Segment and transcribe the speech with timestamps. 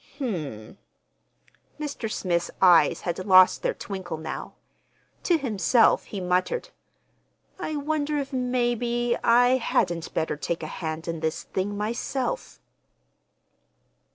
[0.17, 0.77] "Hm m!"
[1.79, 2.11] Mr.
[2.11, 4.55] Smith's eyes had lost their twinkle now.
[5.21, 6.69] To himself he muttered:
[7.59, 12.59] "I wonder if maybe—I hadn't better take a hand in this thing myself."